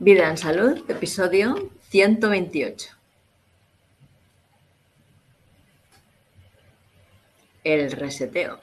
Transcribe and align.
Vida 0.00 0.28
en 0.28 0.36
Salud, 0.36 0.78
episodio 0.88 1.70
128. 1.90 2.90
El 7.62 7.92
reseteo. 7.92 8.60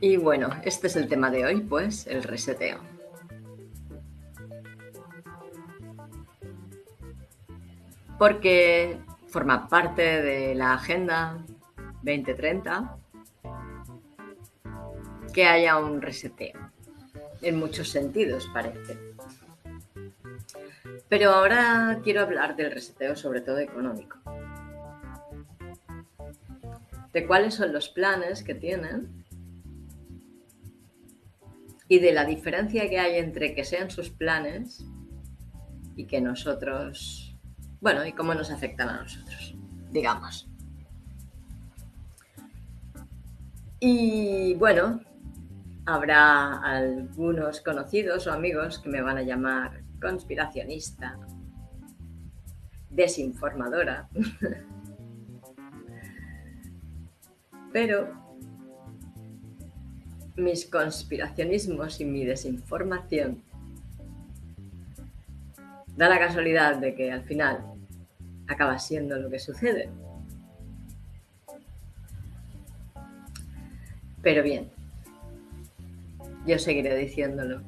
Y 0.00 0.16
bueno, 0.16 0.50
este 0.64 0.88
es 0.88 0.96
el 0.96 1.08
tema 1.08 1.30
de 1.30 1.44
hoy, 1.44 1.60
pues, 1.60 2.08
el 2.08 2.24
reseteo. 2.24 2.95
Porque 8.18 8.98
forma 9.28 9.68
parte 9.68 10.22
de 10.22 10.54
la 10.54 10.74
Agenda 10.74 11.44
2030 12.02 12.96
que 15.32 15.44
haya 15.44 15.76
un 15.78 16.00
reseteo. 16.00 16.70
En 17.42 17.58
muchos 17.58 17.90
sentidos, 17.90 18.48
parece. 18.54 18.98
Pero 21.08 21.30
ahora 21.30 22.00
quiero 22.02 22.22
hablar 22.22 22.56
del 22.56 22.70
reseteo, 22.72 23.16
sobre 23.16 23.42
todo 23.42 23.58
económico. 23.58 24.18
De 27.12 27.26
cuáles 27.26 27.54
son 27.54 27.72
los 27.72 27.88
planes 27.88 28.42
que 28.42 28.54
tienen 28.54 29.24
y 31.88 31.98
de 32.00 32.12
la 32.12 32.24
diferencia 32.24 32.88
que 32.88 32.98
hay 32.98 33.18
entre 33.18 33.54
que 33.54 33.64
sean 33.64 33.90
sus 33.90 34.10
planes 34.10 34.84
y 35.94 36.06
que 36.06 36.20
nosotros, 36.20 37.25
bueno, 37.80 38.04
y 38.04 38.12
cómo 38.12 38.34
nos 38.34 38.50
afectan 38.50 38.88
a 38.88 39.02
nosotros, 39.02 39.54
digamos. 39.90 40.48
Y 43.80 44.54
bueno, 44.54 45.00
habrá 45.84 46.60
algunos 46.62 47.60
conocidos 47.60 48.26
o 48.26 48.32
amigos 48.32 48.78
que 48.78 48.88
me 48.88 49.02
van 49.02 49.18
a 49.18 49.22
llamar 49.22 49.82
conspiracionista, 50.00 51.18
desinformadora, 52.90 54.08
pero 57.72 58.26
mis 60.36 60.66
conspiracionismos 60.66 62.00
y 62.00 62.04
mi 62.04 62.24
desinformación 62.24 63.42
da 65.96 66.08
la 66.08 66.18
casualidad 66.18 66.76
de 66.76 66.94
que 66.94 67.10
al 67.10 67.24
final 67.24 67.64
acaba 68.46 68.78
siendo 68.78 69.16
lo 69.16 69.30
que 69.30 69.38
sucede. 69.38 69.88
Pero 74.22 74.42
bien, 74.42 74.70
yo 76.46 76.58
seguiré 76.58 76.96
diciéndolo. 76.96 77.62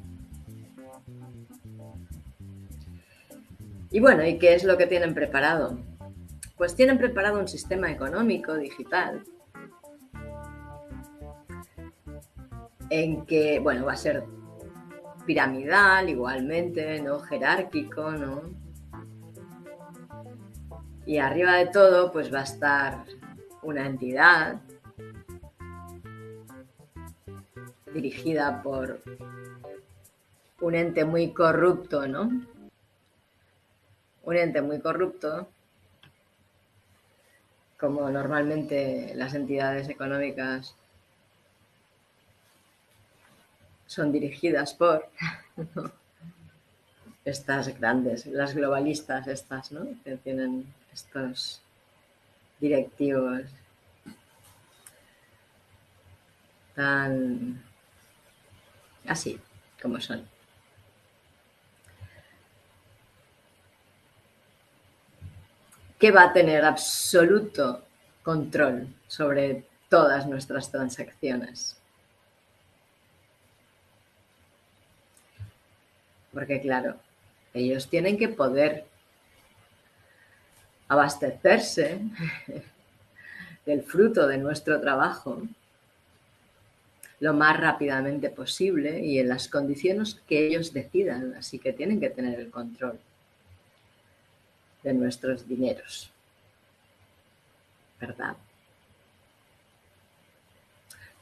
Y 3.91 4.01
bueno, 4.01 4.27
¿y 4.27 4.39
qué 4.39 4.55
es 4.55 4.65
lo 4.65 4.77
que 4.77 4.87
tienen 4.87 5.15
preparado? 5.15 5.79
Pues 6.57 6.75
tienen 6.75 6.99
preparado 6.99 7.39
un 7.39 7.49
sistema 7.49 7.91
económico 7.91 8.55
digital 8.55 9.23
en 12.91 13.25
que, 13.25 13.61
bueno, 13.61 13.87
va 13.87 13.93
a 13.93 13.97
ser 13.97 14.25
piramidal 15.29 16.09
igualmente, 16.09 17.03
¿no? 17.03 17.21
Jerárquico, 17.21 18.13
¿no? 18.13 18.45
Y 21.05 21.19
arriba 21.19 21.57
de 21.57 21.67
todo, 21.67 22.11
pues 22.11 22.33
va 22.33 22.41
a 22.41 22.45
estar 22.45 23.05
una 23.61 23.85
entidad 23.85 24.63
dirigida 27.93 28.63
por 28.63 29.03
un 30.63 30.75
ente 30.75 31.05
muy 31.05 31.35
corrupto, 31.35 32.09
¿no? 32.09 32.31
Un 34.23 34.37
ente 34.37 34.63
muy 34.63 34.81
corrupto, 34.81 35.47
como 37.79 38.09
normalmente 38.09 39.13
las 39.15 39.35
entidades 39.35 39.91
económicas 39.91 40.75
son 43.89 44.13
dirigidas 44.13 44.75
por 44.75 45.11
estas 47.25 47.77
grandes, 47.77 48.27
las 48.27 48.55
globalistas 48.55 49.27
estas, 49.27 49.73
¿no? 49.73 49.89
Que 50.05 50.17
tienen 50.17 50.73
estos 50.93 51.61
directivos 52.61 53.43
tan 56.77 57.61
así 59.07 59.41
como 59.83 60.01
son. 60.01 60.25
que 65.99 66.13
va 66.13 66.25
a 66.25 66.33
tener 66.33 66.65
absoluto 66.65 67.85
control 68.23 68.87
sobre 69.09 69.65
todas 69.89 70.27
nuestras 70.27 70.71
transacciones. 70.71 71.78
Porque 76.39 76.61
claro, 76.61 76.95
ellos 77.53 77.89
tienen 77.91 78.17
que 78.17 78.29
poder 78.29 78.85
abastecerse 80.87 81.99
del 83.67 83.83
fruto 83.83 84.29
de 84.29 84.39
nuestro 84.39 84.81
trabajo 84.81 85.43
lo 87.19 87.35
más 87.35 87.59
rápidamente 87.59 88.31
posible 88.31 89.05
y 89.05 89.19
en 89.19 89.29
las 89.29 89.49
condiciones 89.49 90.15
que 90.29 90.47
ellos 90.47 90.73
decidan. 90.73 91.35
Así 91.35 91.59
que 91.59 91.73
tienen 91.73 91.99
que 91.99 92.11
tener 92.11 92.39
el 92.39 92.53
control 92.53 93.01
de 94.85 94.95
nuestros 94.95 95.49
dineros. 95.49 96.13
¿Verdad? 98.01 98.37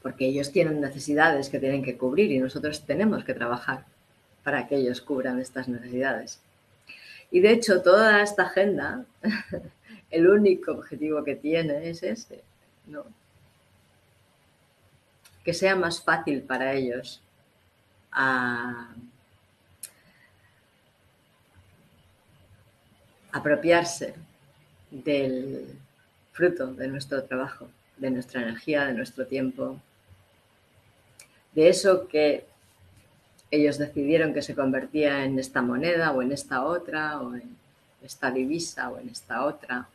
Porque 0.03 0.27
ellos 0.27 0.51
tienen 0.51 0.79
necesidades 0.79 1.49
que 1.49 1.57
tienen 1.57 1.81
que 1.81 1.97
cubrir 1.97 2.31
y 2.31 2.37
nosotros 2.37 2.85
tenemos 2.85 3.23
que 3.23 3.33
trabajar 3.33 3.96
para 4.47 4.65
que 4.65 4.77
ellos 4.77 5.01
cubran 5.01 5.41
estas 5.41 5.67
necesidades. 5.67 6.39
Y 7.31 7.41
de 7.41 7.51
hecho, 7.51 7.81
toda 7.81 8.23
esta 8.23 8.43
agenda, 8.43 9.03
el 10.09 10.29
único 10.29 10.71
objetivo 10.71 11.21
que 11.25 11.35
tiene 11.35 11.89
es 11.89 12.01
ese, 12.01 12.41
¿no? 12.85 13.03
Que 15.43 15.53
sea 15.53 15.75
más 15.75 16.01
fácil 16.01 16.43
para 16.43 16.71
ellos 16.75 17.21
apropiarse 23.33 24.13
del 24.89 25.77
fruto 26.31 26.67
de 26.73 26.87
nuestro 26.87 27.21
trabajo, 27.25 27.67
de 27.97 28.11
nuestra 28.11 28.43
energía, 28.43 28.85
de 28.85 28.93
nuestro 28.93 29.27
tiempo, 29.27 29.77
de 31.53 31.67
eso 31.67 32.07
que 32.07 32.45
ellos 33.51 33.77
decidieron 33.77 34.33
que 34.33 34.41
se 34.41 34.55
convertía 34.55 35.23
en 35.23 35.39
esta 35.39 35.61
moneda 35.61 36.11
o 36.11 36.21
en 36.21 36.31
esta 36.31 36.63
otra 36.63 37.19
o 37.21 37.35
en 37.35 37.57
esta 38.03 38.31
divisa 38.31 38.89
o 38.89 38.99
en 38.99 39.09
esta 39.09 39.45
otra. 39.45 39.87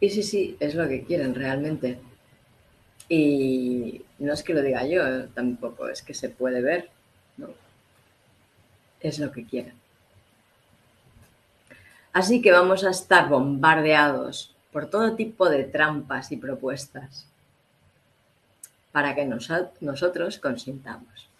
Y 0.00 0.10
sí, 0.10 0.22
sí, 0.22 0.56
es 0.60 0.74
lo 0.74 0.88
que 0.88 1.04
quieren 1.04 1.34
realmente. 1.34 1.98
Y 3.08 4.02
no 4.18 4.32
es 4.32 4.42
que 4.42 4.54
lo 4.54 4.62
diga 4.62 4.86
yo, 4.86 5.28
tampoco 5.28 5.88
es 5.88 6.02
que 6.02 6.14
se 6.14 6.28
puede 6.28 6.60
ver, 6.60 6.90
¿no? 7.36 7.48
Es 9.00 9.18
lo 9.18 9.30
que 9.32 9.44
quieren. 9.44 9.74
Así 12.12 12.42
que 12.42 12.50
vamos 12.50 12.84
a 12.84 12.90
estar 12.90 13.28
bombardeados 13.28 14.55
por 14.76 14.90
todo 14.90 15.16
tipo 15.16 15.48
de 15.48 15.64
trampas 15.64 16.30
y 16.32 16.36
propuestas 16.36 17.26
para 18.92 19.14
que 19.14 19.24
nosotros 19.24 20.38
consintamos. 20.38 21.30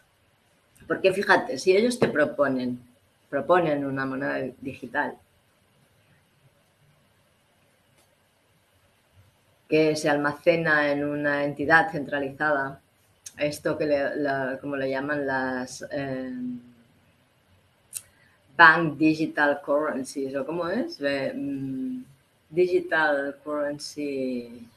Porque 0.89 1.13
fíjate, 1.13 1.59
si 1.59 1.77
ellos 1.77 1.99
te 1.99 2.09
proponen, 2.09 2.81
proponen 3.29 3.85
una 3.85 4.07
moneda 4.07 4.37
digital 4.59 5.19
que 9.69 9.95
se 9.97 10.09
almacena 10.09 10.91
en 10.91 11.05
una 11.05 11.45
entidad 11.45 11.93
centralizada, 11.93 12.81
esto 13.37 13.77
que 13.77 13.85
le, 13.85 14.59
como 14.63 14.77
le 14.77 14.89
llaman 14.89 15.27
las 15.27 15.85
eh, 15.91 16.33
Bank 18.57 18.97
Digital 18.97 19.61
Currencies, 19.61 20.35
o 20.37 20.47
cómo 20.47 20.71
es, 20.71 20.99
mm, 20.99 22.16
Digital 22.51 23.37
Currency 23.45 24.69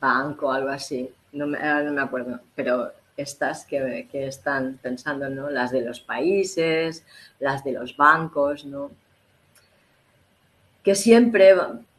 Bank 0.00 0.42
o 0.42 0.52
algo 0.52 0.70
así, 0.70 1.10
no 1.32 1.46
me, 1.46 1.58
no 1.58 1.92
me 1.92 2.02
acuerdo, 2.02 2.40
pero 2.54 2.92
estas 3.16 3.64
que, 3.64 4.08
que, 4.10 4.26
están 4.26 4.78
pensando, 4.80 5.28
¿no? 5.28 5.50
Las 5.50 5.72
de 5.72 5.82
los 5.82 6.00
países, 6.00 7.04
las 7.40 7.64
de 7.64 7.72
los 7.72 7.96
bancos, 7.96 8.64
¿no? 8.64 8.90
Que 10.82 10.94
siempre 10.94 11.54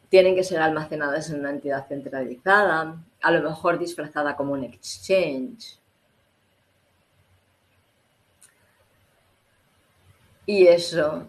tienen 0.08 0.34
que 0.34 0.44
ser 0.44 0.60
almacenadas 0.60 1.30
en 1.30 1.40
una 1.40 1.50
entidad 1.50 1.86
centralizada, 1.86 2.96
a 3.22 3.30
lo 3.30 3.48
mejor 3.48 3.78
disfrazada 3.78 4.36
como 4.36 4.52
un 4.54 4.64
exchange. 4.64 5.78
Y 10.46 10.66
eso 10.66 11.28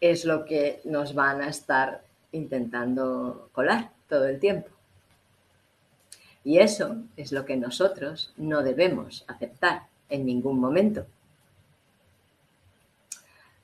es 0.00 0.24
lo 0.24 0.44
que 0.44 0.80
nos 0.84 1.14
van 1.14 1.42
a 1.42 1.48
estar 1.48 2.02
intentando 2.32 3.48
colar 3.52 3.90
todo 4.08 4.26
el 4.26 4.38
tiempo. 4.38 4.68
Y 6.44 6.58
eso 6.58 6.96
es 7.16 7.32
lo 7.32 7.44
que 7.44 7.56
nosotros 7.56 8.32
no 8.36 8.62
debemos 8.62 9.24
aceptar 9.28 9.86
en 10.08 10.24
ningún 10.24 10.58
momento. 10.58 11.06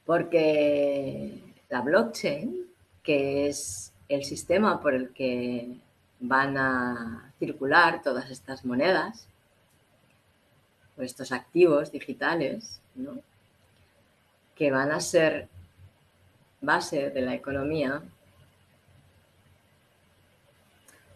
Porque 0.04 1.40
la 1.70 1.80
blockchain, 1.80 2.66
que 3.02 3.48
es 3.48 3.92
el 4.08 4.24
sistema 4.24 4.80
por 4.80 4.94
el 4.94 5.12
que 5.14 5.76
van 6.20 6.58
a 6.58 7.32
circular 7.38 8.02
todas 8.02 8.30
estas 8.30 8.64
monedas 8.64 9.26
o 10.98 11.02
estos 11.02 11.32
activos 11.32 11.90
digitales, 11.90 12.80
que 14.54 14.70
van 14.70 14.92
a 14.92 15.00
ser 15.00 15.48
base 16.64 17.10
de 17.10 17.20
la 17.20 17.34
economía, 17.34 18.02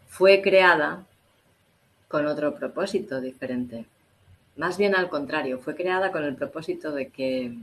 fue 0.09 0.43
creada 0.43 1.05
con 2.09 2.27
otro 2.27 2.55
propósito 2.55 3.21
diferente. 3.21 3.87
Más 4.57 4.77
bien 4.77 4.97
al 4.97 5.09
contrario, 5.09 5.61
fue 5.61 5.77
creada 5.77 6.11
con 6.11 6.25
el 6.25 6.35
propósito 6.35 6.91
de 6.93 7.09
que 7.09 7.55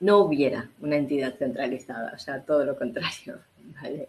no 0.00 0.18
hubiera 0.18 0.68
una 0.80 0.96
entidad 0.96 1.34
centralizada, 1.36 2.12
o 2.14 2.18
sea, 2.18 2.42
todo 2.42 2.64
lo 2.64 2.76
contrario. 2.76 3.38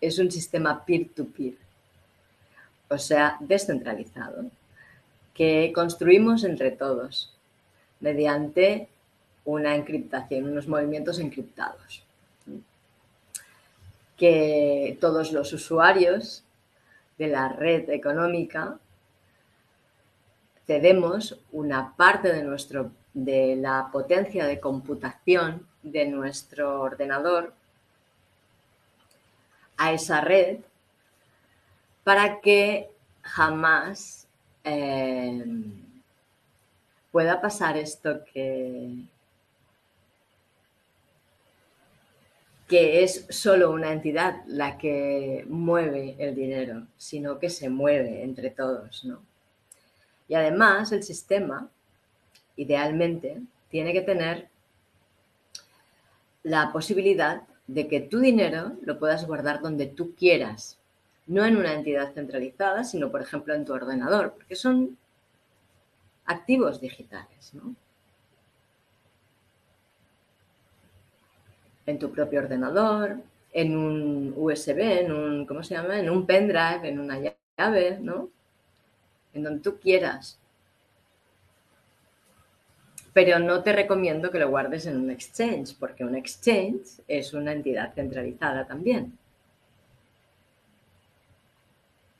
Es 0.00 0.18
un 0.18 0.30
sistema 0.30 0.84
peer-to-peer, 0.84 1.54
o 2.88 2.98
sea, 2.98 3.36
descentralizado, 3.40 4.44
que 5.34 5.72
construimos 5.74 6.44
entre 6.44 6.70
todos 6.70 7.34
mediante 8.00 8.88
una 9.44 9.74
encriptación, 9.74 10.44
unos 10.44 10.68
movimientos 10.68 11.18
encriptados. 11.18 12.04
Que 14.16 14.96
todos 15.00 15.32
los 15.32 15.52
usuarios 15.52 16.44
de 17.18 17.28
la 17.28 17.48
red 17.48 17.90
económica 17.90 18.78
cedemos 20.66 21.38
una 21.50 21.94
parte 21.96 22.32
de, 22.32 22.42
nuestro, 22.44 22.92
de 23.14 23.56
la 23.56 23.88
potencia 23.92 24.46
de 24.46 24.60
computación 24.60 25.66
de 25.82 26.06
nuestro 26.06 26.80
ordenador 26.80 27.52
a 29.76 29.92
esa 29.92 30.20
red 30.20 30.58
para 32.04 32.40
que 32.40 32.90
jamás 33.22 34.26
eh, 34.64 35.44
pueda 37.10 37.40
pasar 37.40 37.76
esto 37.76 38.24
que, 38.32 38.90
que 42.72 43.02
es 43.02 43.26
solo 43.28 43.70
una 43.70 43.92
entidad 43.92 44.36
la 44.46 44.78
que 44.78 45.44
mueve 45.46 46.16
el 46.18 46.34
dinero, 46.34 46.86
sino 46.96 47.38
que 47.38 47.50
se 47.50 47.68
mueve 47.68 48.22
entre 48.24 48.48
todos, 48.48 49.04
¿no? 49.04 49.20
Y 50.26 50.36
además 50.36 50.90
el 50.90 51.02
sistema, 51.02 51.68
idealmente, 52.56 53.42
tiene 53.68 53.92
que 53.92 54.00
tener 54.00 54.48
la 56.44 56.72
posibilidad 56.72 57.42
de 57.66 57.88
que 57.88 58.00
tu 58.00 58.20
dinero 58.20 58.72
lo 58.80 58.98
puedas 58.98 59.26
guardar 59.26 59.60
donde 59.60 59.84
tú 59.84 60.14
quieras, 60.14 60.78
no 61.26 61.44
en 61.44 61.58
una 61.58 61.74
entidad 61.74 62.14
centralizada, 62.14 62.84
sino 62.84 63.10
por 63.10 63.20
ejemplo 63.20 63.52
en 63.52 63.66
tu 63.66 63.74
ordenador, 63.74 64.32
porque 64.32 64.56
son 64.56 64.96
activos 66.24 66.80
digitales, 66.80 67.52
¿no? 67.52 67.74
En 71.86 71.98
tu 71.98 72.10
propio 72.12 72.40
ordenador, 72.40 73.16
en 73.52 73.76
un 73.76 74.34
USB, 74.36 74.78
en 74.78 75.12
un, 75.12 75.46
¿cómo 75.46 75.62
se 75.62 75.74
llama? 75.74 75.98
En 75.98 76.08
un 76.10 76.26
pendrive, 76.26 76.88
en 76.88 76.98
una 76.98 77.18
llave, 77.18 77.98
¿no? 78.00 78.30
En 79.34 79.42
donde 79.42 79.60
tú 79.60 79.78
quieras. 79.78 80.38
Pero 83.12 83.38
no 83.38 83.62
te 83.62 83.72
recomiendo 83.72 84.30
que 84.30 84.38
lo 84.38 84.48
guardes 84.48 84.86
en 84.86 84.96
un 84.96 85.10
exchange, 85.10 85.76
porque 85.78 86.04
un 86.04 86.14
exchange 86.14 87.02
es 87.06 87.34
una 87.34 87.52
entidad 87.52 87.92
centralizada 87.94 88.66
también. 88.66 89.18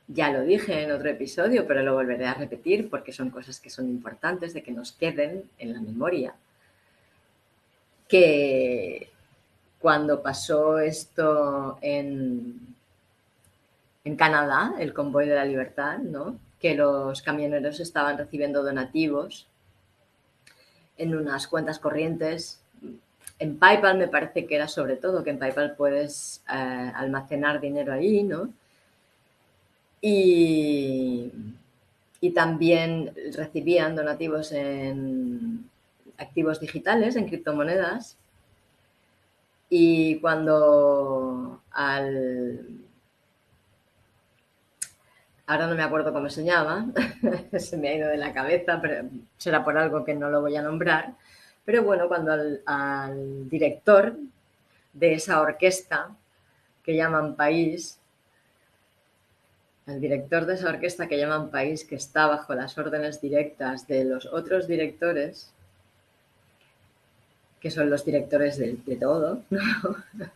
Ya 0.08 0.30
lo 0.30 0.42
dije 0.42 0.82
en 0.82 0.92
otro 0.92 1.08
episodio, 1.08 1.66
pero 1.66 1.82
lo 1.82 1.94
volveré 1.94 2.26
a 2.26 2.34
repetir 2.34 2.90
porque 2.90 3.12
son 3.12 3.30
cosas 3.30 3.58
que 3.58 3.70
son 3.70 3.88
importantes 3.88 4.52
de 4.52 4.62
que 4.62 4.72
nos 4.72 4.92
queden 4.92 5.44
en 5.58 5.72
la 5.72 5.80
memoria. 5.80 6.34
Que 8.08 9.11
cuando 9.82 10.22
pasó 10.22 10.78
esto 10.78 11.78
en, 11.82 12.74
en 14.04 14.16
Canadá, 14.16 14.74
el 14.78 14.94
convoy 14.94 15.28
de 15.28 15.34
la 15.34 15.44
libertad, 15.44 15.98
¿no? 15.98 16.38
que 16.62 16.76
los 16.76 17.20
camioneros 17.22 17.80
estaban 17.80 18.16
recibiendo 18.16 18.62
donativos 18.62 19.48
en 20.96 21.16
unas 21.16 21.48
cuentas 21.48 21.80
corrientes. 21.80 22.60
En 23.40 23.58
PayPal 23.58 23.98
me 23.98 24.06
parece 24.06 24.46
que 24.46 24.54
era 24.54 24.68
sobre 24.68 24.94
todo, 24.96 25.24
que 25.24 25.30
en 25.30 25.40
PayPal 25.40 25.74
puedes 25.74 26.40
eh, 26.48 26.92
almacenar 26.94 27.60
dinero 27.60 27.92
ahí, 27.92 28.22
¿no? 28.22 28.48
Y, 30.00 31.32
y 32.20 32.30
también 32.30 33.12
recibían 33.34 33.96
donativos 33.96 34.52
en 34.52 35.68
activos 36.18 36.60
digitales, 36.60 37.16
en 37.16 37.26
criptomonedas, 37.26 38.16
y 39.74 40.20
cuando 40.20 41.62
al... 41.70 42.60
Ahora 45.46 45.66
no 45.66 45.74
me 45.74 45.82
acuerdo 45.82 46.12
cómo 46.12 46.28
se 46.28 46.44
llama, 46.44 46.92
se 47.58 47.78
me 47.78 47.88
ha 47.88 47.94
ido 47.94 48.08
de 48.10 48.18
la 48.18 48.34
cabeza, 48.34 48.78
pero 48.82 49.08
será 49.38 49.64
por 49.64 49.78
algo 49.78 50.04
que 50.04 50.12
no 50.12 50.28
lo 50.28 50.42
voy 50.42 50.56
a 50.56 50.62
nombrar. 50.62 51.14
Pero 51.64 51.84
bueno, 51.84 52.06
cuando 52.06 52.32
al, 52.66 53.48
director 53.48 54.14
de 54.92 55.14
esa 55.14 55.40
orquesta 55.40 56.10
que 56.84 56.94
llaman 56.94 57.34
país, 57.34 57.98
el 59.86 60.02
director 60.02 60.44
de 60.44 60.52
esa 60.52 60.68
orquesta 60.68 61.06
que 61.06 61.16
llaman 61.16 61.50
país, 61.50 61.82
que 61.82 61.94
está 61.94 62.26
bajo 62.26 62.54
las 62.54 62.76
órdenes 62.76 63.22
directas 63.22 63.86
de 63.86 64.04
los 64.04 64.26
otros 64.26 64.68
directores, 64.68 65.50
que 67.62 67.70
son 67.70 67.88
los 67.88 68.04
directores 68.04 68.58
de, 68.58 68.96
todo, 68.96 69.44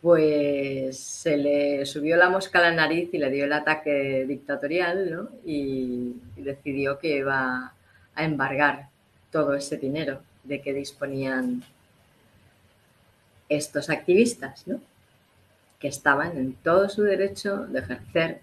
pues 0.00 0.98
se 0.98 1.36
le 1.36 1.84
subió 1.84 2.16
la 2.16 2.30
mosca 2.30 2.58
a 2.58 2.62
la 2.62 2.72
nariz 2.72 3.10
y 3.12 3.18
le 3.18 3.30
dio 3.30 3.44
el 3.44 3.52
ataque 3.52 4.24
dictatorial 4.26 5.10
¿no? 5.10 5.28
y, 5.44 6.16
decidió 6.38 6.98
que 6.98 7.18
iba 7.18 7.74
a 8.14 8.24
embargar 8.24 8.88
todo 9.30 9.54
ese 9.54 9.76
dinero 9.76 10.22
de 10.42 10.62
que 10.62 10.72
disponían 10.72 11.62
estos 13.50 13.90
activistas, 13.90 14.66
¿no? 14.66 14.80
que 15.78 15.88
estaban 15.88 16.34
en 16.38 16.54
todo 16.54 16.88
su 16.88 17.02
derecho 17.02 17.66
de 17.66 17.80
ejercer 17.80 18.40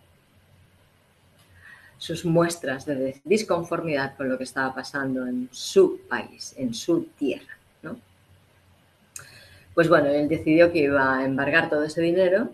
sus 1.98 2.24
muestras 2.24 2.86
de 2.86 3.20
disconformidad 3.24 4.16
con 4.16 4.30
lo 4.30 4.38
que 4.38 4.44
estaba 4.44 4.76
pasando 4.76 5.26
en 5.26 5.50
su 5.52 6.02
país, 6.08 6.54
en 6.56 6.76
su 6.76 7.06
tierra. 7.18 7.58
Pues 9.74 9.90
bueno, 9.90 10.08
él 10.10 10.28
decidió 10.30 10.72
que 10.72 10.80
iba 10.80 11.18
a 11.18 11.26
embargar 11.26 11.70
todo 11.70 11.84
ese 11.84 12.02
dinero 12.02 12.50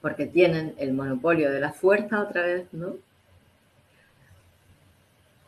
porque 0.00 0.26
tienen 0.26 0.74
el 0.78 0.92
monopolio 0.92 1.50
de 1.50 1.60
la 1.60 1.72
fuerza 1.72 2.20
otra 2.20 2.42
vez, 2.42 2.66
¿no? 2.72 2.96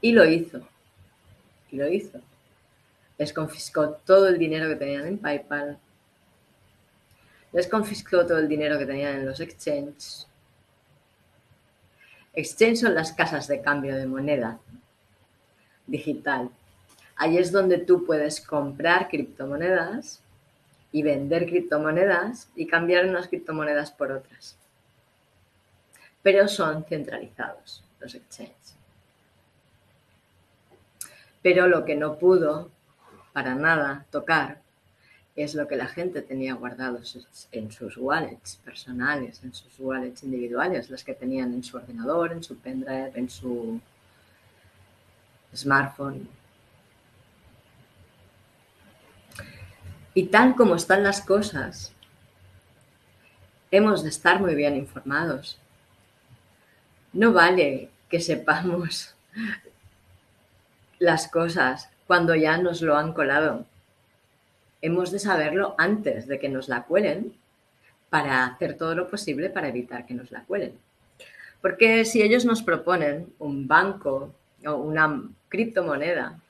Y 0.00 0.12
lo 0.12 0.25
hizo. 0.25 0.67
Y 1.71 1.77
lo 1.77 1.89
hizo. 1.89 2.21
Les 3.19 3.33
confiscó 3.33 3.91
todo 3.91 4.29
el 4.29 4.39
dinero 4.39 4.67
que 4.69 4.77
tenían 4.77 5.07
en 5.07 5.19
PayPal. 5.19 5.79
Les 7.53 7.69
confiscó 7.69 8.27
todo 8.27 8.39
el 8.39 8.49
dinero 8.49 8.79
que 8.79 8.87
tenían 8.87 9.17
en 9.17 9.27
los 9.27 9.41
exchanges. 9.41 10.27
Exchange 12.33 12.79
son 12.79 12.95
las 12.95 13.12
casas 13.12 13.47
de 13.47 13.61
cambio 13.61 13.95
de 13.95 14.07
moneda 14.07 14.59
digital 15.87 16.50
Ahí 17.21 17.37
es 17.37 17.53
donde 17.53 17.77
tú 17.77 18.07
puedes 18.07 18.41
comprar 18.41 19.09
criptomonedas 19.09 20.23
y 20.91 21.03
vender 21.03 21.45
criptomonedas 21.45 22.49
y 22.57 22.67
cambiar 22.67 23.05
unas 23.05 23.29
criptomonedas 23.29 23.91
por 23.91 24.11
otras. 24.11 24.57
Pero 26.23 26.49
son 26.49 26.83
centralizados 26.87 27.85
los 28.00 28.15
exchanges. 28.15 28.75
Pero 31.43 31.69
lo 31.69 31.85
que 31.85 31.95
no 31.95 32.17
pudo 32.17 32.71
para 33.35 33.55
nada 33.55 34.07
tocar 34.11 34.62
es 35.37 35.55
lo 35.55 35.69
que 35.69 35.77
la 35.77 35.89
gente 35.89 36.23
tenía 36.23 36.55
guardados 36.55 37.19
en 37.53 37.71
sus 37.71 37.99
wallets 37.99 38.57
personales, 38.65 39.45
en 39.45 39.53
sus 39.53 39.79
wallets 39.79 40.23
individuales, 40.23 40.89
las 40.89 41.05
que 41.05 41.12
tenían 41.12 41.53
en 41.53 41.65
su 41.65 41.77
ordenador, 41.77 42.33
en 42.33 42.43
su 42.43 42.57
pendrive, 42.57 43.12
en 43.15 43.29
su 43.29 43.79
smartphone. 45.55 46.39
Y 50.14 50.26
tal 50.26 50.57
como 50.57 50.75
están 50.75 51.02
las 51.02 51.21
cosas, 51.21 51.93
hemos 53.71 54.02
de 54.02 54.09
estar 54.09 54.40
muy 54.40 54.55
bien 54.55 54.76
informados. 54.76 55.59
No 57.12 57.33
vale 57.33 57.90
que 58.09 58.21
sepamos 58.21 59.14
las 60.99 61.29
cosas 61.29 61.88
cuando 62.07 62.35
ya 62.35 62.59
nos 62.59 62.83
lo 62.83 62.97
han 62.97 63.12
colado. 63.12 63.67
Hemos 64.83 65.12
de 65.12 65.19
saberlo 65.19 65.75
antes 65.79 66.26
de 66.26 66.38
que 66.38 66.49
nos 66.49 66.69
la 66.69 66.85
cuelen 66.85 67.35
para 68.09 68.45
hacer 68.45 68.76
todo 68.76 68.95
lo 68.97 69.09
posible 69.09 69.50
para 69.50 69.69
evitar 69.69 70.07
que 70.07 70.14
nos 70.14 70.33
la 70.33 70.43
cuelen. 70.43 70.76
Porque 71.61 72.05
si 72.05 72.23
ellos 72.23 72.45
nos 72.45 72.62
proponen 72.62 73.33
un 73.38 73.69
banco 73.69 74.35
o 74.67 74.75
una 74.75 75.23
criptomoneda, 75.49 76.40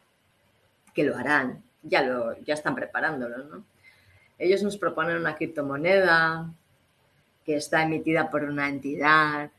que 0.94 1.04
lo 1.04 1.16
harán, 1.16 1.62
ya, 1.82 2.02
lo, 2.02 2.38
ya 2.40 2.54
están 2.54 2.74
preparándolo, 2.74 3.44
¿no? 3.44 3.64
Ellos 4.38 4.62
nos 4.62 4.76
proponen 4.76 5.18
una 5.18 5.36
criptomoneda 5.36 6.50
que 7.44 7.56
está 7.56 7.82
emitida 7.82 8.30
por 8.30 8.44
una 8.44 8.68
entidad 8.68 9.50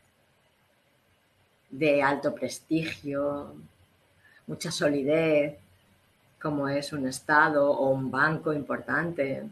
de 1.69 2.01
alto 2.01 2.33
prestigio, 2.33 3.55
mucha 4.47 4.71
solidez, 4.71 5.57
como 6.41 6.67
es 6.67 6.91
un 6.91 7.07
Estado 7.07 7.69
o 7.71 7.89
un 7.89 8.09
banco 8.09 8.51
importante, 8.53 9.47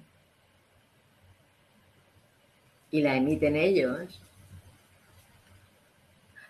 y 2.91 3.01
la 3.01 3.15
emiten 3.15 3.55
ellos, 3.55 4.19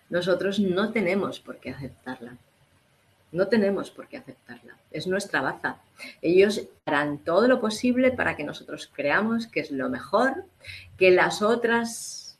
nosotros 0.08 0.58
no 0.58 0.90
tenemos 0.90 1.38
por 1.38 1.58
qué 1.58 1.70
aceptarla. 1.70 2.36
No 3.32 3.48
tenemos 3.48 3.90
por 3.90 4.08
qué 4.08 4.16
aceptarla. 4.16 4.76
Es 4.90 5.06
nuestra 5.06 5.40
baza. 5.40 5.78
Ellos 6.20 6.62
harán 6.84 7.18
todo 7.18 7.46
lo 7.46 7.60
posible 7.60 8.10
para 8.10 8.36
que 8.36 8.44
nosotros 8.44 8.90
creamos 8.92 9.46
que 9.46 9.60
es 9.60 9.70
lo 9.70 9.88
mejor, 9.88 10.44
que 10.96 11.10
las 11.10 11.42
otras 11.42 12.38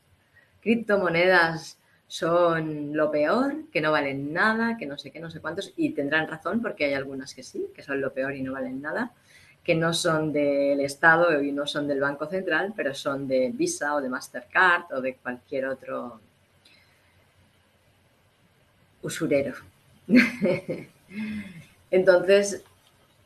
criptomonedas 0.61 1.77
son 2.07 2.95
lo 2.95 3.09
peor, 3.09 3.69
que 3.71 3.79
no 3.79 3.93
valen 3.93 4.33
nada, 4.33 4.75
que 4.77 4.85
no 4.85 4.97
sé 4.97 5.11
qué, 5.11 5.21
no 5.21 5.31
sé 5.31 5.39
cuántos, 5.39 5.71
y 5.77 5.91
tendrán 5.91 6.27
razón 6.27 6.61
porque 6.61 6.85
hay 6.85 6.93
algunas 6.93 7.33
que 7.33 7.41
sí, 7.41 7.67
que 7.73 7.83
son 7.83 8.01
lo 8.01 8.11
peor 8.13 8.35
y 8.35 8.43
no 8.43 8.51
valen 8.51 8.81
nada, 8.81 9.13
que 9.63 9.75
no 9.75 9.93
son 9.93 10.33
del 10.33 10.81
Estado 10.81 11.41
y 11.41 11.53
no 11.53 11.65
son 11.67 11.87
del 11.87 12.01
Banco 12.01 12.25
Central, 12.25 12.73
pero 12.75 12.93
son 12.93 13.29
de 13.29 13.51
Visa 13.53 13.95
o 13.95 14.01
de 14.01 14.09
Mastercard 14.09 14.91
o 14.91 14.99
de 14.99 15.15
cualquier 15.15 15.67
otro 15.67 16.19
usurero. 19.03 19.53
Entonces, 21.91 22.63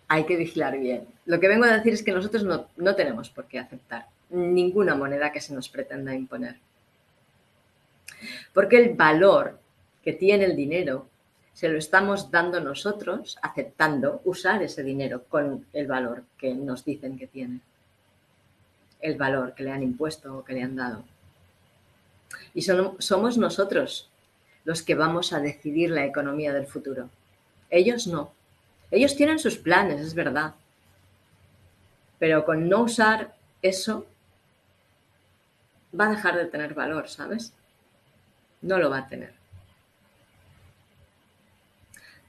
hay 0.08 0.25
que 0.25 0.36
vigilar 0.36 0.77
bien. 0.80 1.08
Lo 1.25 1.39
que 1.39 1.48
vengo 1.48 1.65
a 1.65 1.77
decir 1.77 1.94
es 1.94 2.04
que 2.04 2.12
nosotros 2.12 2.44
no, 2.44 2.68
no 2.77 2.96
tenemos 2.96 3.30
por 3.30 3.46
qué 3.46 3.60
aceptar 3.60 4.08
ninguna 4.30 4.96
moneda 4.96 5.32
que 5.32 5.42
se 5.42 5.54
nos 5.54 5.70
pretenda 5.70 6.13
imponer. 6.13 6.58
Porque 8.54 8.77
el 8.77 8.96
valor 8.96 9.60
que 10.04 10.13
tiene 10.13 10.46
el 10.46 10.56
dinero 10.56 11.08
se 11.54 11.70
lo 11.70 11.77
estamos 11.77 12.32
dando 12.32 12.60
nosotros, 12.60 13.38
aceptando 13.42 14.22
usar 14.25 14.62
ese 14.62 14.84
dinero 14.84 15.24
con 15.30 15.65
el 15.74 15.88
valor 15.88 16.24
que 16.38 16.54
nos 16.54 16.84
dicen 16.84 17.18
que 17.18 17.27
tiene. 17.27 17.62
El 19.00 19.18
valor 19.18 19.54
que 19.56 19.63
le 19.63 19.72
han 19.72 19.84
impuesto 19.84 20.38
o 20.38 20.44
que 20.44 20.54
le 20.54 20.63
han 20.63 20.75
dado. 20.75 21.04
Y 22.54 22.62
somos 22.62 23.38
nosotros 23.38 24.10
los 24.65 24.81
que 24.84 24.95
vamos 24.95 25.31
a 25.31 25.39
decidir 25.39 25.89
la 25.89 26.05
economía 26.05 26.53
del 26.53 26.67
futuro. 26.67 27.10
Ellos 27.69 28.07
no. 28.07 28.34
Ellos 28.91 29.15
tienen 29.15 29.39
sus 29.39 29.57
planes, 29.57 30.01
es 30.01 30.13
verdad. 30.13 30.53
Pero 32.19 32.45
con 32.45 32.67
no 32.67 32.81
usar 32.81 33.36
eso, 33.62 34.05
va 35.98 36.07
a 36.07 36.12
dejar 36.12 36.36
de 36.36 36.45
tener 36.45 36.74
valor, 36.74 37.07
¿sabes? 37.07 37.53
no 38.65 38.79
lo 38.79 38.89
va 38.89 39.00
a 39.00 39.07
tener. 39.07 39.34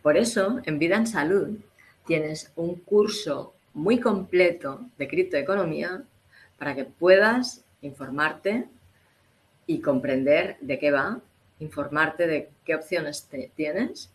Por 0.02 0.16
eso, 0.16 0.60
en 0.64 0.78
Vida 0.78 0.96
en 0.96 1.06
Salud 1.06 1.58
tienes 2.06 2.52
un 2.54 2.76
curso 2.76 3.54
muy 3.74 3.98
completo 3.98 4.88
de 4.98 5.08
criptoeconomía 5.08 6.04
para 6.58 6.74
que 6.74 6.84
puedas 6.84 7.64
informarte 7.80 8.68
y 9.66 9.80
comprender 9.80 10.56
de 10.60 10.78
qué 10.78 10.90
va, 10.92 11.20
informarte 11.60 12.26
de 12.26 12.50
qué 12.64 12.74
opciones 12.74 13.28
tienes 13.54 14.10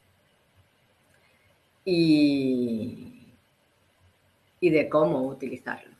y, 1.85 3.27
y 4.59 4.69
de 4.69 4.89
cómo 4.89 5.21
utilizarlo. 5.23 5.91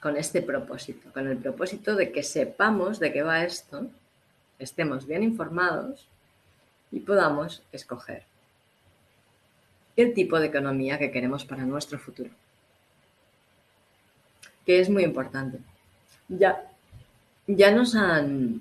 con 0.00 0.16
este 0.16 0.40
propósito, 0.40 1.12
con 1.12 1.28
el 1.28 1.36
propósito 1.36 1.94
de 1.94 2.10
que 2.10 2.22
sepamos 2.22 2.98
de 2.98 3.12
qué 3.12 3.22
va 3.22 3.44
esto, 3.44 3.86
estemos 4.58 5.06
bien 5.06 5.22
informados 5.22 6.08
y 6.90 7.00
podamos 7.00 7.62
escoger 7.70 8.24
el 9.96 10.14
tipo 10.14 10.40
de 10.40 10.46
economía 10.46 10.98
que 10.98 11.10
queremos 11.10 11.44
para 11.44 11.64
nuestro 11.64 11.98
futuro. 11.98 12.30
Que 14.64 14.80
es 14.80 14.88
muy 14.88 15.04
importante. 15.04 15.58
Ya, 16.28 16.69
ya 17.56 17.70
nos 17.70 17.94
han, 17.94 18.60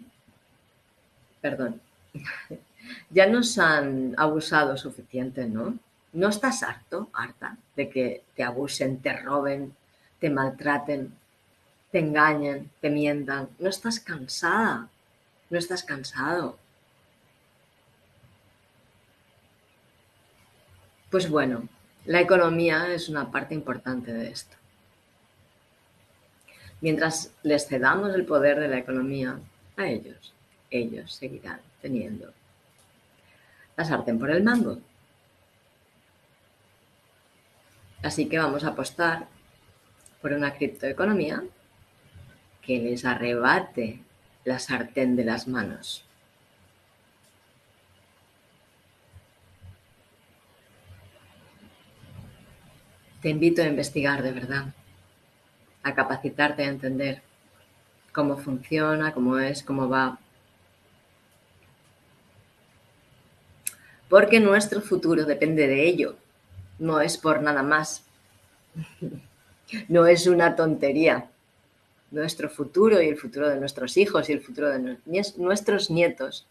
perdón, 1.41 1.81
ya 3.09 3.27
nos 3.27 3.57
han 3.57 4.15
abusado 4.17 4.77
suficiente, 4.77 5.45
¿no? 5.45 5.77
¿No 6.13 6.29
estás 6.29 6.63
harto, 6.63 7.09
harta, 7.13 7.57
de 7.75 7.89
que 7.89 8.23
te 8.35 8.43
abusen, 8.43 9.01
te 9.01 9.13
roben, 9.13 9.75
te 10.19 10.29
maltraten, 10.29 11.13
te 11.91 11.99
engañen, 11.99 12.69
te 12.81 12.89
mientan. 12.89 13.49
No 13.59 13.69
estás 13.69 13.99
cansada, 13.99 14.89
no 15.49 15.57
estás 15.57 15.83
cansado. 15.83 16.57
Pues 21.11 21.29
bueno, 21.29 21.67
la 22.05 22.21
economía 22.21 22.93
es 22.93 23.09
una 23.09 23.31
parte 23.31 23.55
importante 23.55 24.13
de 24.13 24.29
esto. 24.29 24.55
Mientras 26.81 27.33
les 27.43 27.67
cedamos 27.67 28.13
el 28.15 28.25
poder 28.25 28.59
de 28.59 28.69
la 28.69 28.77
economía 28.77 29.39
a 29.75 29.87
ellos, 29.87 30.33
ellos 30.71 31.13
seguirán 31.13 31.59
teniendo 31.81 32.31
la 33.75 33.85
sartén 33.85 34.19
por 34.19 34.29
el 34.29 34.43
mango. 34.43 34.79
Así 38.01 38.27
que 38.27 38.37
vamos 38.37 38.63
a 38.63 38.69
apostar 38.69 39.27
por 40.21 40.31
una 40.31 40.53
criptoeconomía 40.53 41.43
que 42.61 42.79
les 42.79 43.03
arrebate 43.03 44.01
la 44.45 44.59
sartén 44.59 45.15
de 45.15 45.25
las 45.25 45.47
manos. 45.47 46.05
Te 53.21 53.29
invito 53.29 53.61
a 53.61 53.65
investigar 53.65 54.23
de 54.23 54.31
verdad, 54.31 54.73
a 55.89 55.95
capacitarte 55.95 56.63
a 56.63 56.69
entender 56.69 57.21
cómo 58.13 58.37
funciona, 58.37 59.13
cómo 59.13 59.37
es, 59.37 59.63
cómo 59.63 59.89
va. 59.89 60.19
Porque 64.09 64.39
nuestro 64.39 64.81
futuro 64.81 65.25
depende 65.25 65.67
de 65.67 65.87
ello, 65.87 66.15
no 66.79 66.99
es 67.01 67.17
por 67.17 67.41
nada 67.41 67.63
más. 67.63 68.03
No 69.87 70.07
es 70.07 70.25
una 70.25 70.55
tontería 70.55 71.29
nuestro 72.11 72.49
futuro 72.49 73.01
y 73.01 73.07
el 73.07 73.17
futuro 73.17 73.49
de 73.49 73.59
nuestros 73.59 73.97
hijos 73.97 74.29
y 74.29 74.33
el 74.33 74.41
futuro 74.41 74.69
de 74.69 74.97
nuestros 75.37 75.89
nietos 75.89 76.45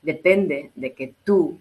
depende 0.00 0.70
de 0.74 0.92
que 0.94 1.14
tú 1.24 1.60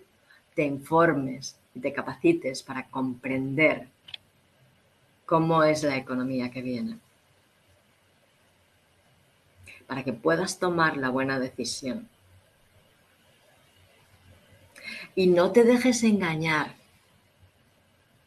te 0.55 0.63
informes 0.63 1.55
y 1.75 1.79
te 1.79 1.93
capacites 1.93 2.63
para 2.63 2.87
comprender 2.87 3.87
cómo 5.25 5.63
es 5.63 5.83
la 5.83 5.97
economía 5.97 6.51
que 6.51 6.61
viene. 6.61 6.97
Para 9.91 10.05
que 10.05 10.13
puedas 10.13 10.57
tomar 10.57 10.95
la 10.95 11.09
buena 11.09 11.37
decisión. 11.37 12.07
Y 15.15 15.27
no 15.27 15.51
te 15.51 15.65
dejes 15.65 16.01
engañar 16.03 16.75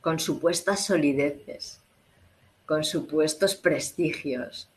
con 0.02 0.20
supuestas 0.20 0.84
solideces, 0.84 1.80
con 2.66 2.84
supuestos 2.84 3.54
prestigios. 3.54 4.68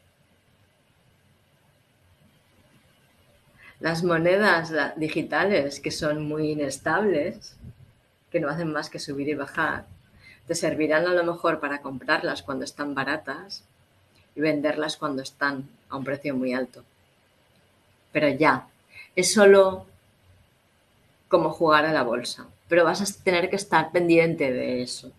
Las 3.82 4.02
monedas 4.06 4.72
digitales, 4.96 5.82
que 5.82 5.92
son 5.92 6.26
muy 6.26 6.52
inestables, 6.52 7.58
que 8.32 8.40
no 8.40 8.48
hacen 8.48 8.72
más 8.72 8.90
que 8.90 9.00
subir 9.00 9.28
y 9.28 9.34
bajar, 9.34 9.88
te 10.48 10.56
servirán 10.56 11.06
a 11.06 11.14
lo 11.14 11.26
mejor 11.26 11.60
para 11.60 11.82
comprarlas 11.82 12.44
cuando 12.44 12.64
están 12.64 12.96
baratas 12.96 13.66
y 14.38 14.40
venderlas 14.40 14.98
cuando 14.98 15.24
están 15.24 15.68
a 15.90 15.98
un 15.98 16.04
precio 16.04 16.36
muy 16.36 16.54
alto. 16.54 16.84
Pero 18.12 18.30
ya, 18.30 18.68
es 19.16 19.34
solo 19.34 19.88
como 21.28 21.50
jugar 21.50 21.86
a 21.86 21.92
la 21.92 22.04
bolsa, 22.04 22.46
pero 22.70 22.86
vas 22.86 23.02
a 23.02 23.24
tener 23.24 23.50
que 23.50 23.56
estar 23.56 23.92
pendiente 23.92 24.54
de 24.54 24.84
eso, 24.84 25.12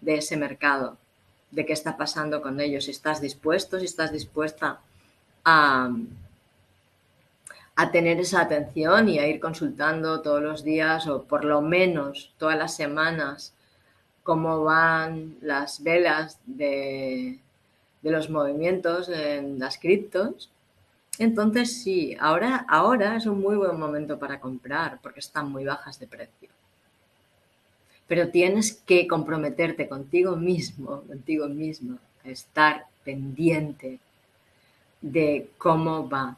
de 0.00 0.14
ese 0.14 0.36
mercado, 0.36 0.96
de 1.50 1.66
qué 1.66 1.72
está 1.72 1.96
pasando 1.96 2.40
con 2.40 2.60
ellos, 2.60 2.84
si 2.84 2.92
estás 2.92 3.20
dispuesto, 3.20 3.80
si 3.80 3.84
estás 3.86 4.12
dispuesta 4.12 4.78
a, 5.44 5.90
a 7.74 7.90
tener 7.90 8.20
esa 8.20 8.42
atención 8.42 9.08
y 9.08 9.18
a 9.18 9.26
ir 9.26 9.40
consultando 9.40 10.22
todos 10.22 10.40
los 10.40 10.62
días 10.62 11.08
o 11.08 11.24
por 11.24 11.44
lo 11.44 11.60
menos 11.62 12.32
todas 12.38 12.56
las 12.56 12.76
semanas 12.76 13.54
cómo 14.22 14.62
van 14.62 15.36
las 15.40 15.82
velas 15.82 16.38
de, 16.46 17.40
de 18.02 18.10
los 18.10 18.28
movimientos 18.28 19.08
en 19.08 19.58
las 19.58 19.78
criptos. 19.78 20.50
Entonces 21.18 21.82
sí, 21.82 22.16
ahora, 22.20 22.66
ahora 22.68 23.16
es 23.16 23.26
un 23.26 23.40
muy 23.40 23.56
buen 23.56 23.78
momento 23.78 24.18
para 24.18 24.40
comprar 24.40 24.98
porque 25.02 25.20
están 25.20 25.50
muy 25.50 25.64
bajas 25.64 25.98
de 25.98 26.06
precio. 26.06 26.48
Pero 28.06 28.28
tienes 28.28 28.72
que 28.72 29.06
comprometerte 29.06 29.88
contigo 29.88 30.36
mismo, 30.36 31.02
contigo 31.02 31.48
mismo, 31.48 31.98
a 32.24 32.28
estar 32.28 32.86
pendiente 33.04 33.98
de 35.00 35.50
cómo 35.58 36.08
va 36.08 36.36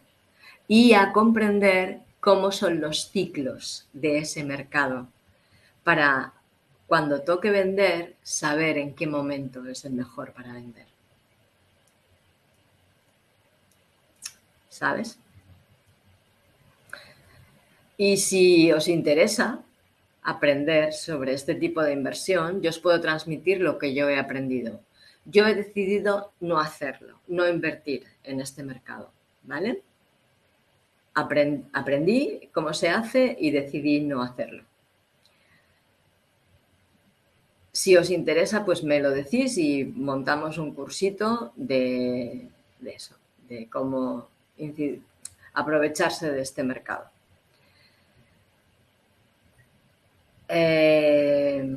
y 0.67 0.95
a 0.95 1.13
comprender 1.13 2.01
cómo 2.21 2.53
son 2.53 2.81
los 2.81 3.11
ciclos 3.11 3.87
de 3.93 4.19
ese 4.19 4.45
mercado 4.45 5.07
para 5.83 6.33
cuando 6.87 7.23
toque 7.23 7.51
vender 7.51 8.15
saber 8.23 8.79
en 8.79 8.95
qué 8.95 9.07
momento 9.07 9.67
es 9.67 9.85
el 9.85 9.93
mejor 9.93 10.33
para 10.33 10.53
vender. 10.53 10.94
¿Sabes? 14.75 15.21
Y 17.97 18.17
si 18.17 18.73
os 18.73 18.89
interesa 18.89 19.63
aprender 20.25 20.93
sobre 20.93 21.33
este 21.33 21.55
tipo 21.55 21.81
de 21.81 21.93
inversión, 21.93 22.61
yo 22.61 22.71
os 22.71 22.81
puedo 22.81 23.01
transmitir 23.01 23.61
lo 23.61 23.79
que 23.79 23.95
yo 23.95 24.09
he 24.09 24.19
aprendido. 24.19 24.81
Yo 25.27 25.47
he 25.47 25.55
decidido 25.55 26.33
no 26.41 26.59
hacerlo, 26.59 27.21
no 27.29 27.49
invertir 27.49 28.05
en 28.25 28.41
este 28.41 28.65
mercado, 28.65 29.13
¿vale? 29.45 29.83
aprendí 31.15 32.51
cómo 32.53 32.75
se 32.75 32.89
hace 32.89 33.37
y 33.39 33.53
decidí 33.53 34.01
no 34.01 34.23
hacerlo. 34.23 34.65
Si 37.71 37.97
os 37.97 38.11
interesa, 38.11 38.65
pues 38.65 38.83
me 38.83 38.99
lo 38.99 39.13
decís 39.13 39.57
y 39.57 39.85
montamos 39.85 40.59
un 40.59 40.75
cursito 40.75 41.53
de, 41.55 42.49
eso, 42.85 43.15
de 43.49 43.69
cómo 43.71 44.34
aprovecharse 45.55 46.31
de 46.31 46.41
este 46.41 46.63
mercado. 46.63 47.11
Em, 50.49 51.69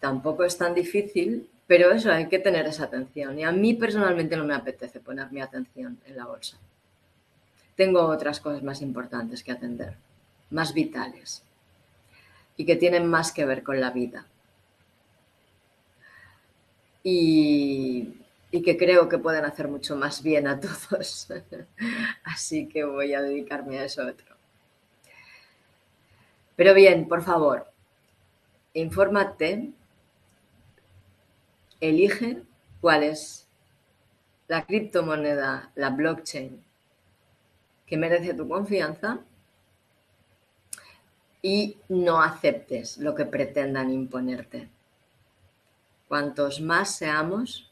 tampoco 0.00 0.44
es 0.44 0.56
tan 0.56 0.74
difícil, 0.74 1.48
pero 1.66 1.90
eso 1.92 2.10
hay 2.10 2.28
que 2.28 2.38
tener 2.38 2.66
esa 2.66 2.84
atención. 2.84 3.38
Y 3.38 3.44
a 3.44 3.52
mí 3.52 3.74
personalmente 3.74 4.36
no 4.36 4.44
me 4.44 4.54
apetece 4.54 5.00
poner 5.00 5.30
mi 5.30 5.40
atención 5.40 5.98
en 6.06 6.16
la 6.16 6.26
bolsa 6.26 6.58
tengo 7.76 8.06
otras 8.06 8.40
cosas 8.40 8.62
más 8.62 8.82
importantes 8.82 9.42
que 9.42 9.52
atender, 9.52 9.96
más 10.50 10.74
vitales 10.74 11.42
y 12.56 12.64
que 12.64 12.76
tienen 12.76 13.06
más 13.06 13.32
que 13.32 13.44
ver 13.44 13.62
con 13.62 13.80
la 13.80 13.90
vida. 13.90 14.26
Y, 17.02 18.14
que 18.60 18.76
creo 18.76 19.08
que 19.08 19.16
pueden 19.16 19.46
hacer 19.46 19.66
mucho 19.68 19.96
más 19.96 20.22
bien 20.22 20.46
a 20.46 20.60
todos. 20.60 21.28
Así 22.24 22.68
que 22.68 22.84
voy 22.84 23.14
a 23.14 23.22
dedicarme 23.22 23.78
a 23.78 23.84
eso 23.84 24.06
otro. 24.06 24.36
Pero 26.54 26.74
bien, 26.74 27.08
por 27.08 27.22
favor, 27.22 27.72
infórmate, 28.74 29.70
elige 31.80 32.42
cuál 32.82 33.04
es 33.04 33.48
la 34.48 34.66
criptomoneda, 34.66 35.70
la 35.74 35.88
blockchain 35.88 36.62
que 37.86 37.96
merece 37.96 38.34
tu 38.34 38.46
confianza 38.46 39.20
y 41.40 41.78
no 41.88 42.22
aceptes 42.22 42.98
lo 42.98 43.14
que 43.14 43.24
pretendan 43.24 43.90
imponerte. 43.90 44.68
Cuantos 46.06 46.60
más 46.60 46.94
seamos, 46.94 47.71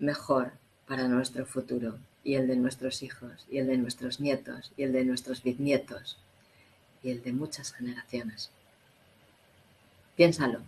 mejor 0.00 0.52
para 0.88 1.06
nuestro 1.06 1.46
futuro 1.46 1.98
y 2.24 2.34
el 2.34 2.48
de 2.48 2.56
nuestros 2.56 3.02
hijos 3.02 3.46
y 3.48 3.58
el 3.58 3.68
de 3.68 3.76
nuestros 3.76 4.18
nietos 4.18 4.72
y 4.76 4.82
el 4.82 4.92
de 4.92 5.04
nuestros 5.04 5.42
bisnietos 5.42 6.18
y 7.02 7.10
el 7.10 7.22
de 7.22 7.32
muchas 7.32 7.72
generaciones. 7.72 8.50
Piénsalo, 10.16 10.60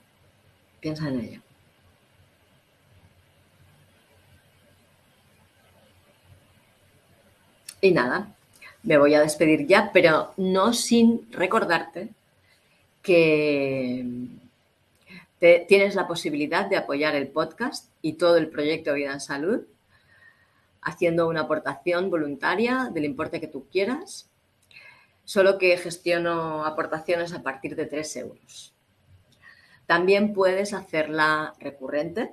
piensa 0.80 1.08
en 1.08 1.20
ello. 1.20 1.40
Y 7.80 7.90
nada, 7.90 8.32
me 8.84 8.96
voy 8.96 9.14
a 9.14 9.20
despedir 9.20 9.66
ya, 9.66 9.90
pero 9.92 10.32
no 10.36 10.72
sin 10.72 11.30
recordarte 11.32 12.10
que 13.02 14.06
tienes 15.42 15.96
la 15.96 16.06
posibilidad 16.06 16.66
de 16.66 16.76
apoyar 16.76 17.16
el 17.16 17.26
podcast 17.26 17.92
y 18.00 18.12
todo 18.12 18.36
el 18.36 18.48
proyecto 18.48 18.94
Vida 18.94 19.12
en 19.12 19.20
Salud 19.20 19.62
haciendo 20.82 21.28
una 21.28 21.42
aportación 21.42 22.10
voluntaria 22.10 22.90
del 22.92 23.04
importe 23.04 23.40
que 23.40 23.48
tú 23.48 23.68
quieras, 23.68 24.30
solo 25.24 25.58
que 25.58 25.76
gestiono 25.78 26.64
aportaciones 26.64 27.32
a 27.32 27.42
partir 27.42 27.74
de 27.74 27.86
3 27.86 28.16
euros. 28.16 28.72
También 29.86 30.32
puedes 30.32 30.74
hacerla 30.74 31.54
recurrente, 31.58 32.32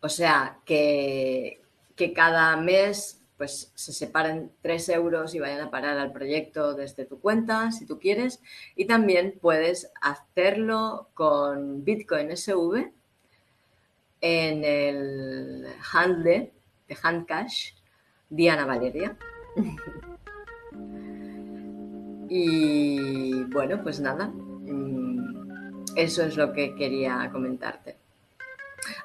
o 0.00 0.08
sea, 0.08 0.58
que, 0.64 1.60
que 1.96 2.14
cada 2.14 2.56
mes 2.56 3.19
pues 3.40 3.72
se 3.74 3.94
separen 3.94 4.52
3 4.60 4.90
euros 4.90 5.34
y 5.34 5.38
vayan 5.38 5.62
a 5.62 5.70
parar 5.70 5.96
al 5.96 6.12
proyecto 6.12 6.74
desde 6.74 7.06
tu 7.06 7.20
cuenta, 7.20 7.72
si 7.72 7.86
tú 7.86 7.98
quieres. 7.98 8.42
Y 8.76 8.84
también 8.84 9.38
puedes 9.40 9.90
hacerlo 10.02 11.08
con 11.14 11.82
Bitcoin 11.82 12.36
SV 12.36 12.92
en 14.20 14.62
el 14.62 15.66
handle 15.90 16.52
de 16.86 16.96
Handcash 17.02 17.70
Diana 18.28 18.66
Valeria. 18.66 19.16
y 22.28 23.42
bueno, 23.44 23.82
pues 23.82 24.00
nada, 24.00 24.26
mm, 24.26 25.94
eso 25.96 26.24
es 26.24 26.36
lo 26.36 26.52
que 26.52 26.74
quería 26.74 27.30
comentarte. 27.32 27.96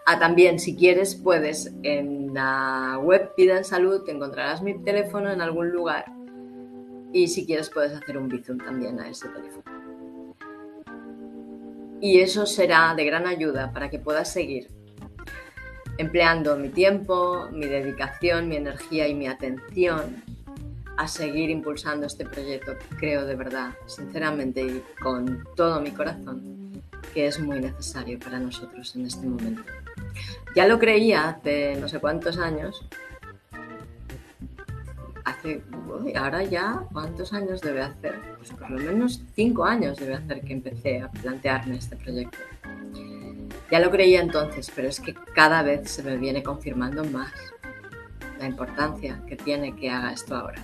Ah, 0.05 0.19
también, 0.19 0.59
si 0.59 0.75
quieres, 0.75 1.15
puedes 1.15 1.73
en 1.83 2.33
la 2.33 2.99
web 3.01 3.31
Vida 3.37 3.57
en 3.57 3.63
Salud, 3.63 4.03
te 4.03 4.11
encontrarás 4.11 4.61
mi 4.61 4.77
teléfono 4.83 5.31
en 5.31 5.41
algún 5.41 5.69
lugar 5.69 6.05
y 7.13 7.27
si 7.27 7.45
quieres 7.45 7.69
puedes 7.69 7.93
hacer 7.93 8.17
un 8.17 8.27
bizum 8.27 8.57
también 8.57 8.99
a 8.99 9.09
ese 9.09 9.29
teléfono. 9.29 9.63
Y 12.01 12.19
eso 12.19 12.45
será 12.45 12.93
de 12.93 13.05
gran 13.05 13.25
ayuda 13.25 13.71
para 13.71 13.89
que 13.89 13.99
puedas 13.99 14.31
seguir 14.31 14.67
empleando 15.97 16.57
mi 16.57 16.69
tiempo, 16.69 17.47
mi 17.51 17.67
dedicación, 17.67 18.49
mi 18.49 18.57
energía 18.57 19.07
y 19.07 19.13
mi 19.13 19.27
atención 19.27 20.23
a 20.97 21.07
seguir 21.07 21.49
impulsando 21.49 22.05
este 22.05 22.25
proyecto 22.25 22.73
creo 22.97 23.25
de 23.25 23.35
verdad, 23.35 23.71
sinceramente 23.85 24.61
y 24.61 24.83
con 25.01 25.45
todo 25.55 25.81
mi 25.81 25.91
corazón, 25.91 26.64
que 27.15 27.27
es 27.27 27.39
muy 27.39 27.61
necesario 27.61 28.19
para 28.19 28.39
nosotros 28.39 28.93
en 28.97 29.05
este 29.05 29.25
momento. 29.25 29.63
Ya 30.53 30.67
lo 30.67 30.77
creía 30.77 31.29
hace 31.29 31.77
no 31.77 31.87
sé 31.87 31.99
cuántos 31.99 32.37
años. 32.37 32.85
Hace, 35.23 35.63
ahora 36.15 36.43
ya, 36.43 36.83
¿cuántos 36.91 37.31
años 37.31 37.61
debe 37.61 37.81
hacer? 37.81 38.19
Pues 38.37 38.51
por 38.51 38.69
lo 38.69 38.79
menos 38.79 39.23
cinco 39.33 39.63
años 39.63 39.97
debe 39.97 40.15
hacer 40.15 40.41
que 40.41 40.51
empecé 40.51 41.01
a 41.01 41.09
plantearme 41.09 41.77
este 41.77 41.95
proyecto. 41.95 42.37
Ya 43.71 43.79
lo 43.79 43.89
creía 43.89 44.19
entonces, 44.19 44.69
pero 44.75 44.89
es 44.89 44.99
que 44.99 45.15
cada 45.33 45.63
vez 45.63 45.89
se 45.89 46.03
me 46.03 46.17
viene 46.17 46.43
confirmando 46.43 47.05
más 47.05 47.31
la 48.39 48.45
importancia 48.45 49.21
que 49.25 49.37
tiene 49.37 49.73
que 49.73 49.89
haga 49.89 50.11
esto 50.11 50.35
ahora. 50.35 50.61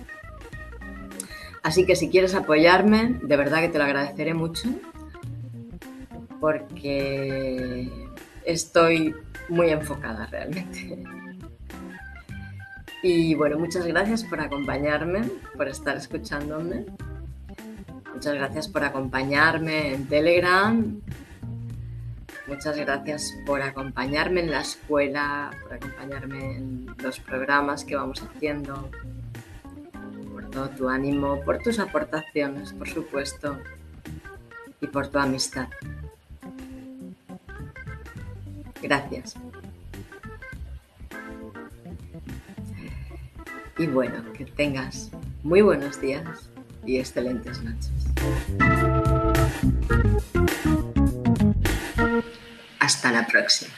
Así 1.62 1.86
que 1.86 1.96
si 1.96 2.10
quieres 2.10 2.34
apoyarme, 2.34 3.18
de 3.22 3.36
verdad 3.38 3.60
que 3.60 3.70
te 3.70 3.78
lo 3.78 3.84
agradeceré 3.84 4.34
mucho 4.34 4.68
porque 6.42 7.88
estoy 8.44 9.14
muy 9.48 9.70
enfocada 9.70 10.26
realmente. 10.26 11.00
Y 13.00 13.36
bueno, 13.36 13.60
muchas 13.60 13.86
gracias 13.86 14.24
por 14.24 14.40
acompañarme, 14.40 15.22
por 15.56 15.68
estar 15.68 15.96
escuchándome. 15.96 16.86
Muchas 18.12 18.34
gracias 18.34 18.66
por 18.66 18.82
acompañarme 18.82 19.94
en 19.94 20.08
Telegram. 20.08 21.00
Muchas 22.48 22.76
gracias 22.76 23.32
por 23.46 23.62
acompañarme 23.62 24.40
en 24.40 24.50
la 24.50 24.62
escuela, 24.62 25.50
por 25.62 25.74
acompañarme 25.74 26.56
en 26.56 26.86
los 27.00 27.20
programas 27.20 27.84
que 27.84 27.94
vamos 27.94 28.20
haciendo, 28.20 28.90
por 30.32 30.50
todo 30.50 30.70
tu 30.70 30.88
ánimo, 30.88 31.40
por 31.44 31.58
tus 31.58 31.78
aportaciones, 31.78 32.72
por 32.72 32.88
supuesto, 32.88 33.60
y 34.80 34.88
por 34.88 35.06
tu 35.06 35.20
amistad. 35.20 35.68
Gracias. 38.82 39.36
Y 43.78 43.86
bueno, 43.86 44.32
que 44.32 44.44
tengas 44.44 45.10
muy 45.42 45.62
buenos 45.62 46.00
días 46.00 46.50
y 46.84 46.98
excelentes 46.98 47.62
noches. 47.62 47.90
Hasta 52.80 53.12
la 53.12 53.26
próxima. 53.26 53.72